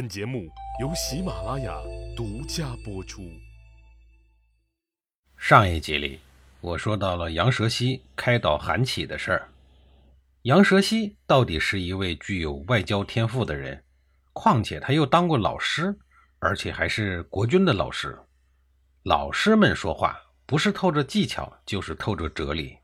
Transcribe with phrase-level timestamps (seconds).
[0.00, 0.48] 本节目
[0.80, 1.78] 由喜马拉雅
[2.16, 3.20] 独家播出。
[5.36, 6.18] 上一集里，
[6.62, 9.48] 我说到了杨蛇溪开导韩起的事儿。
[10.44, 13.84] 杨蛇溪到底是一位具有外交天赋的人，
[14.32, 15.94] 况且他又当过老师，
[16.38, 18.18] 而且还是国军的老师。
[19.02, 22.74] 老师们说话不是透着技巧，就是透着哲理。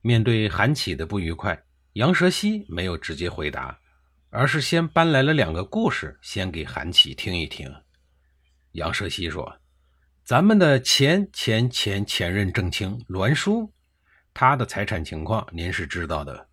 [0.00, 1.56] 面对韩起的不愉快，
[1.92, 3.78] 杨蛇溪没有直接回答。
[4.34, 7.70] 而是先搬来了两个故事，先给韩琦听一听。
[8.72, 9.58] 杨舍西说
[10.24, 13.70] ：“咱们的前前前前任正卿栾书，
[14.32, 16.48] 他的财产情况您是知道的。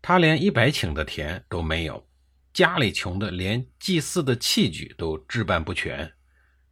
[0.00, 2.08] 他连一百顷的田都没有，
[2.54, 6.10] 家里穷的连祭祀的器具都置办不全。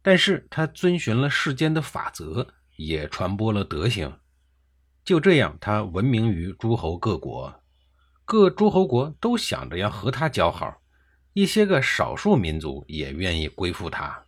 [0.01, 4.11] 但是他遵循了世间的法则，也传播了德行。
[5.05, 7.55] 就这样，他闻名于诸侯各国。”
[8.31, 10.81] 各诸侯国都想着要和他交好，
[11.33, 14.23] 一些个少数民族也愿意归附他，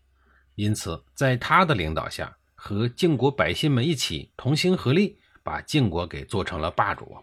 [0.56, 7.16] 因此在他的领导下，和晋国百姓们一起同心合力，把晋国给做成了霸主。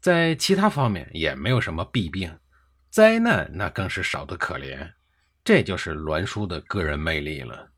[0.00, 2.38] 在其他方面也没有什么弊病，
[2.88, 4.90] 灾难那更是少得可怜。
[5.44, 7.68] 这就是栾书的个人魅力了。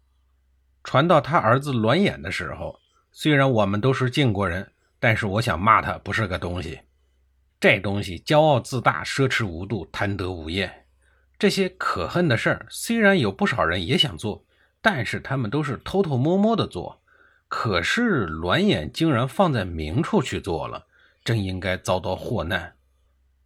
[0.84, 2.78] 传到他儿子栾衍的时候，
[3.10, 6.78] 虽然我们都是晋国人，但是我想骂他不是个东西。
[7.60, 10.86] 这东西骄傲自大、奢侈无度、贪得无厌，
[11.38, 14.44] 这些可恨的事儿，虽然有不少人也想做，
[14.82, 17.02] 但是他们都是偷偷摸摸的做。
[17.48, 20.86] 可是栾衍竟然放在明处去做了，
[21.24, 22.74] 真应该遭到祸难。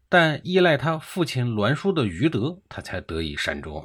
[0.08, 3.84] 但依赖他父亲栾叔的余德，他才得以善终。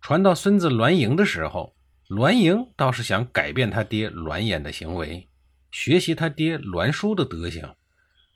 [0.00, 1.76] 传到孙子栾盈的时候，
[2.08, 5.28] 栾盈倒是想改变他爹栾衍的行为，
[5.70, 7.74] 学习他爹栾叔的德行。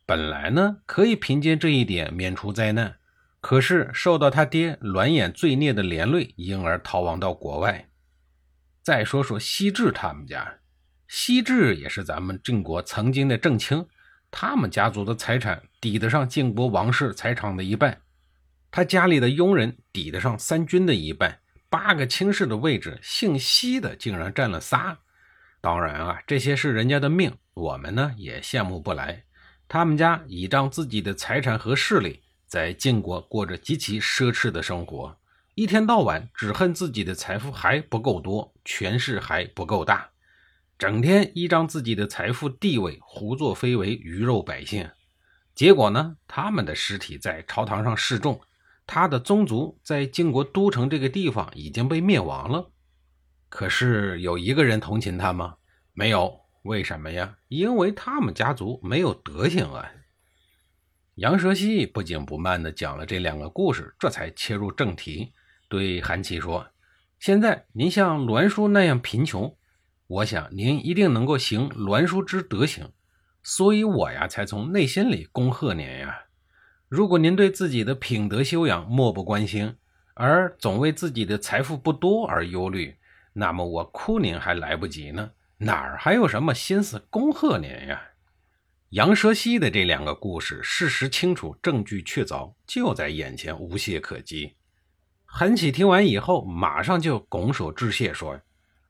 [0.06, 2.96] 本来呢，可以凭借这一点免除灾难，
[3.40, 7.88] 可是受到他爹栾眼罪孽的连累，因而逃亡到国外。
[8.82, 10.58] 再说说西至他们家，
[11.08, 13.86] 西至也是咱们晋国曾经的正卿，
[14.30, 18.02] 他们家族的财产抵得上晋国王室财产的一半，
[18.70, 24.98] 他家里的佣人抵得上三军的一半，八个卿室的位置，姓西的竟然占了仨。
[25.62, 29.24] 当然啊，这些是人家的命，我们呢也羡慕不来。
[29.66, 35.16] 他们家倚仗自己的财产和势力，在晋国过着极其奢侈的生活，
[35.54, 40.10] 一天到晚只恨自己的财富还不够多，权势还不够大，
[40.78, 44.88] 整天依仗自己的财富地位胡作非为，鱼肉百姓。
[45.54, 48.40] 结果呢，他们的尸体在朝堂上示众，
[48.86, 52.70] 他的宗族在晋国都城这个地方已经被灭亡了。
[53.48, 55.56] 可是有一个人同情他吗？
[55.92, 56.43] 没有。
[56.64, 57.36] 为什么呀？
[57.48, 59.90] 因为他们家族没有德行啊！
[61.16, 65.34] 杨蛇溪不紧不慢地讲了这两个故事，这才切入正题，
[65.68, 66.66] 对韩琦说
[67.20, 69.54] ：“现在您像栾叔那样贫穷，
[70.06, 72.90] 我想您一定能够行栾叔之德行，
[73.42, 76.18] 所以我呀才从内心里恭贺您呀。
[76.88, 79.76] 如果您对自己的品德修养漠不关心，
[80.14, 82.96] 而总为自己的财富不多而忧虑，
[83.34, 88.02] 那么我哭您还来不及呢。”哪儿还有什么心思恭贺您呀？
[88.90, 94.56] 杨蛇溪的这两个故事，事实清楚，证据确凿，就在眼前，无懈可击。
[95.24, 98.40] 韩启听完以后，马上就拱手致谢，说：“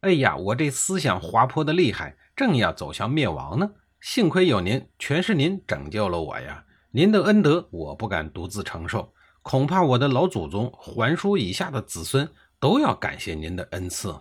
[0.01, 3.71] 哎呀，我这思想滑坡的厉害，正要走向灭亡呢。
[4.01, 6.65] 幸亏有您，全是您拯救了我呀！
[6.91, 12.31] 您的恩德，我不敢独自承受，恐怕我的老祖宗、桓叔以下的子孙
[12.61, 14.15] 都要感谢您的恩赐。”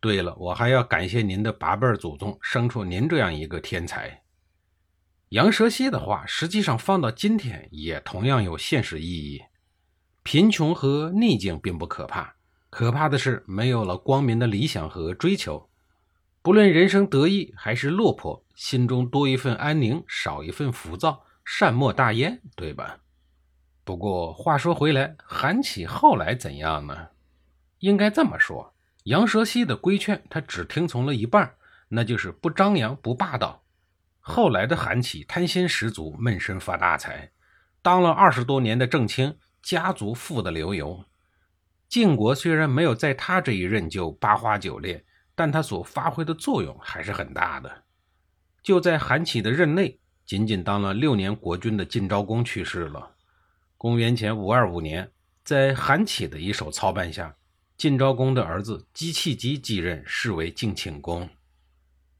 [0.00, 4.22] 对了，我还要感谢您的八辈祖宗生出您这样一个天才。
[5.30, 9.42] 杨蛇溪的话，实际上放到今天也同样有现实意义。
[10.22, 12.36] 贫穷和逆境并不可怕，
[12.70, 15.68] 可怕的是没有了光明的理想和追求。
[16.42, 23.00] 不论人生得意还是落魄，心中多一份安宁，少一份浮躁，善莫大焉，对吧？
[23.84, 27.08] 不过话说回来，韩起后来怎样呢？
[27.80, 28.74] 应该这么说。
[29.08, 31.54] 杨蛇溪的规劝，他只听从了一半，
[31.88, 33.64] 那就是不张扬、不霸道。
[34.20, 37.30] 后来的韩起贪心十足，闷声发大财，
[37.80, 41.02] 当了二十多年的正卿，家族富得流油。
[41.88, 45.02] 晋国虽然没有在他这一任就八花九裂，
[45.34, 47.84] 但他所发挥的作用还是很大的。
[48.62, 53.10] 就在韩起的任内，仅仅当了六年国君的晋昭公去世了。
[53.78, 55.10] 公元前五二五年，
[55.42, 57.34] 在韩起的一手操办下。
[57.78, 61.30] 晋昭公的儿子姬弃疾继任，是为晋顷公。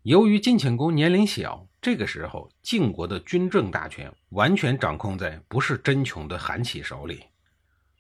[0.05, 7.25] 由于晋顷公年龄小，这个时候晋国的军政大权完全掌控在不是真穷的韩起手里。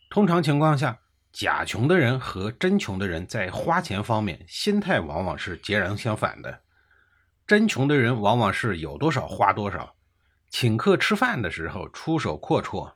[0.09, 0.97] 通常情况下，
[1.33, 6.61] 假穷的人和真穷的人在花钱方面心态往往是截然相反的。
[7.45, 9.97] 真穷的人往往是有多少花多少，
[10.49, 12.93] 请客吃饭的时候出手阔绰。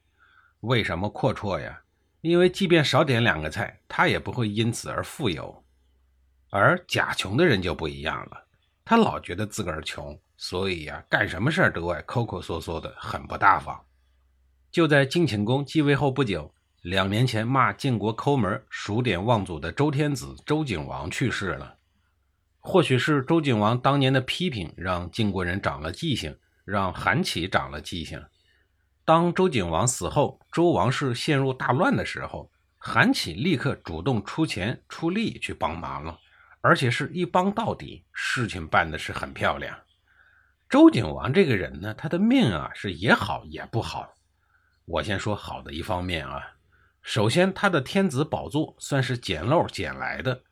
[0.60, 1.81] 为什么阔绰呀？
[2.22, 5.62] 因为即便少点两个菜，他也不会因此而富有。
[6.48, 8.46] 而假穷的人就不一样了，
[8.84, 13.78] 他老觉得自个儿穷，所以呀，干什么事儿都爱抠抠缩缩的，很不大方。
[14.70, 16.54] 就在晋顷公继位后不久。
[16.82, 21.76] 两年前骂晋国抠门、数典忘祖的周天子周景王去世了。
[22.58, 28.20] 或许是周景王当年的批评让晋国人长了记性，让韩起长了记性。
[29.04, 36.18] 当周景王死后，周王室陷入大乱的时候，韩起立刻主动出钱出力去帮忙了，
[36.60, 39.76] 而且是一帮到底，事情办的是很漂亮。
[40.68, 44.14] 周景王这个人呢，他的命啊是也好也不好。
[44.84, 46.40] 我先说好的一方面啊。
[47.02, 50.42] 首先，他的天子宝座算是捡漏捡来的。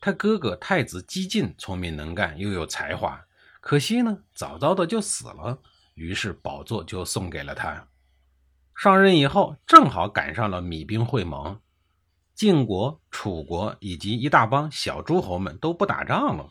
[0.00, 3.24] 他哥哥太子姬晋聪明能干，又有才华，
[3.60, 5.60] 可惜呢，早早的就死了。
[5.94, 7.88] 于是宝座就送给了他。
[8.76, 11.60] 上任以后，正好赶上了米兵会盟，
[12.34, 16.48] 晋国、楚国以及一大帮小诸侯们都不打仗了，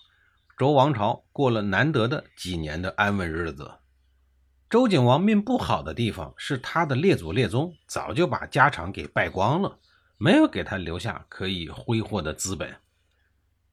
[0.58, 3.70] 周王朝过了难得的几年的安稳日子。
[4.70, 9.78] 周景王命不好的地方是他的列祖列宗早就把家产给败光了，
[10.18, 12.74] 没有给他留下可以挥霍的资本。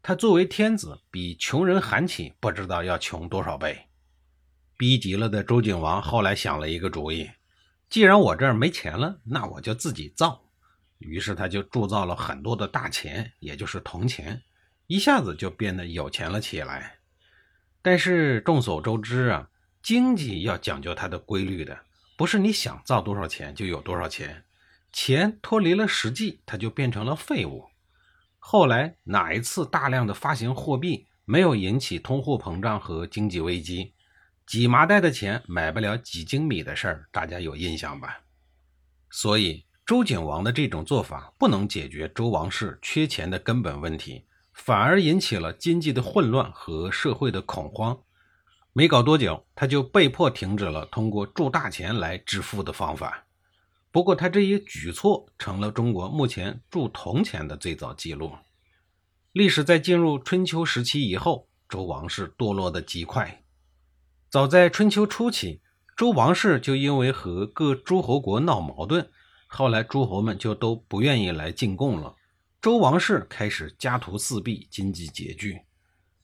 [0.02, 3.86] 他作为天子，比穷人韩起不知道要穷多少倍。
[4.80, 7.28] 逼急了的周景王后来想了一个主意：
[7.90, 10.40] 既然我这儿没钱了，那我就自己造。
[10.96, 14.40] 于是他就铸造了很多的大钱，也就是铜钱，
[14.86, 16.96] 一下子就变得有钱了起来。
[17.82, 19.50] 但是众所周知啊。
[19.82, 21.78] 经济要讲究它的规律的，
[22.16, 24.44] 不是你想造多少钱就有多少钱，
[24.92, 27.66] 钱脱离了实际，它就变成了废物。
[28.38, 33.94] 后来哪一次大量的发行货币没有引起通货膨胀和经济危机？
[34.50, 38.22] 几麻袋的钱买不了几斤米的事儿，大家有印象吧？
[39.08, 47.96] 所以周景王的这种做法不能解决周王室缺钱的根本问题，反而引起了经济的混乱和社会的恐慌。
[48.72, 53.24] 没搞多久，他就被迫停止了通过铸大钱来致富的方法。
[53.92, 58.32] 不过，他这一举措成了中国目前铸铜钱的最早记录。
[59.30, 63.44] 历史在进入春秋时期以后，周王室堕落的极快。
[64.30, 65.60] 早在春秋初期，
[65.96, 69.10] 周王室就因为和各诸侯国闹矛盾，
[69.48, 72.14] 后来诸侯们就都不愿意来进贡了。
[72.62, 75.62] 周王室开始家徒四壁，经济拮据。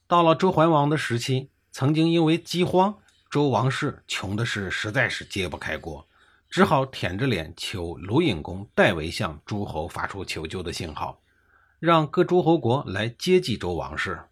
[0.07, 1.51] 到了周桓王的时期。
[1.73, 2.97] 曾经因为饥荒，
[3.29, 6.09] 周王室穷的是实在是揭不开锅，
[6.49, 11.21] 只好舔着脸求鲁隐公代为向诸侯发出求救的信号，
[11.79, 14.23] 让各诸侯国来接济周王室。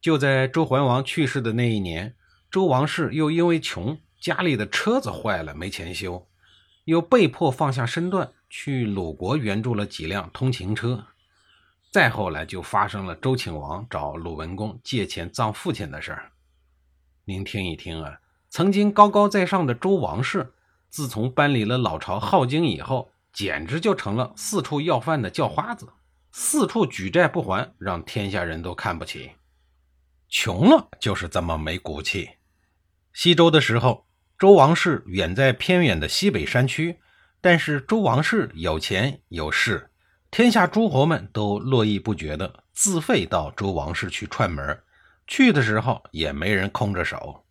[0.00, 2.14] 就在周桓王去世的那一年，
[2.50, 6.26] 周王室又因为穷，家里的车子坏了没钱修，
[6.84, 11.04] 又被迫放下身段去鲁国援助了几辆通勤车。
[11.90, 16.32] 再后来就发生了周顷王找鲁文公借钱葬父亲的事儿。
[17.24, 20.54] 您听一听啊，曾经高高在上的周王室，
[20.88, 25.86] 自从搬离了老巢镐京以后，简直就成了四处要饭的叫花子，
[26.32, 29.32] 四处举债不还，让天下人都看不起。
[30.30, 32.30] 穷了就是这么没骨气。
[33.12, 34.06] 西周的时候，
[34.38, 37.00] 周王室远在偏远的西北山区，
[37.40, 39.90] 但是周王室有钱有势，
[40.30, 44.80] 天下诸侯们都络绎不绝的自费到周王室去串门。
[45.26, 47.44] 去的时候也没人空着手。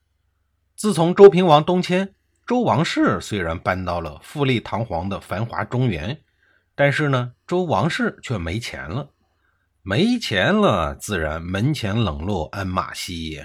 [0.75, 6.19] 自从周平王东迁，周王室虽然搬到了富丽堂皇的繁华中原，
[6.75, 9.09] 但是呢，周王室却没钱了。
[9.81, 13.43] 没钱了，自然门前冷落鞍马稀。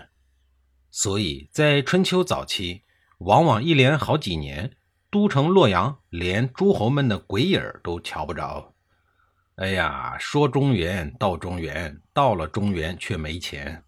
[0.95, 2.83] 所以在春秋早期，
[3.19, 4.77] 往往一连好几年，
[5.11, 8.75] 都城洛阳连诸侯们的鬼影都瞧不着。
[9.57, 13.83] 哎呀，说中原到中原，到了中原却没钱。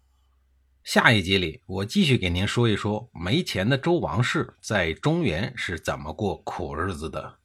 [0.83, 7.37] 下一集里，我继续给您说一说没钱的周王室在中原是怎么过苦日子的。